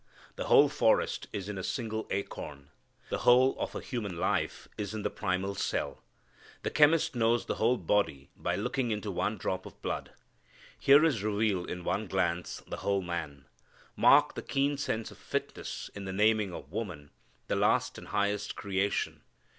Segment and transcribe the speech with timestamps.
[0.35, 2.71] The whole forest is in a single acorn.
[3.09, 6.01] The whole of a human life is in the primal cell.
[6.63, 10.09] The chemist knows the whole body by looking into one drop of blood.
[10.79, 13.45] Here is revealed in one glance the whole man.
[13.95, 17.11] Mark the keen sense of fitness in the naming of woman
[17.45, 19.21] the last and highest creation.